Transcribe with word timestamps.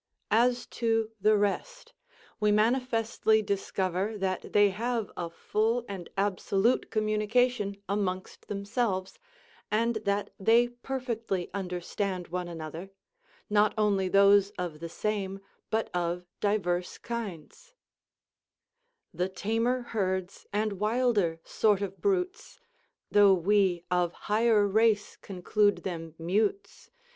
As 0.31 0.65
to 0.81 1.11
the 1.21 1.37
rest, 1.37 1.93
we 2.39 2.51
manifestly 2.51 3.43
discover 3.43 4.17
that 4.17 4.51
they 4.51 4.71
have 4.71 5.11
a 5.15 5.29
full 5.29 5.85
and 5.87 6.09
absolute 6.17 6.89
communication 6.89 7.77
amongst 7.87 8.47
themselves, 8.47 9.19
and 9.69 9.97
that 9.97 10.31
they 10.39 10.69
perfectly 10.69 11.51
understand 11.53 12.29
one 12.29 12.47
another, 12.47 12.89
not 13.47 13.75
only 13.77 14.07
those 14.07 14.49
of 14.57 14.79
the 14.79 14.89
same, 14.89 15.39
but 15.69 15.91
of 15.93 16.25
divers 16.39 16.97
kinds: 16.97 17.75
"The 19.13 19.29
tamer 19.29 19.81
herds, 19.83 20.47
and 20.51 20.79
wilder 20.79 21.39
sort 21.43 21.83
of 21.83 22.01
brutes. 22.01 22.59
Though 23.11 23.35
we 23.35 23.83
of 23.91 24.13
higher 24.13 24.67
race 24.67 25.15
conclude 25.15 25.83
them 25.83 26.15
mutes. 26.17 26.89